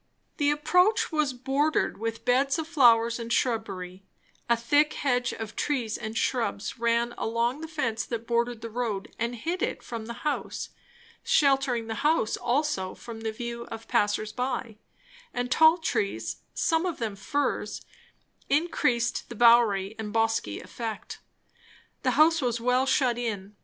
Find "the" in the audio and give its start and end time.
0.37-0.49, 7.61-7.67, 8.61-8.69, 10.07-10.23, 11.85-12.01, 13.21-13.31, 19.29-19.35, 22.01-22.11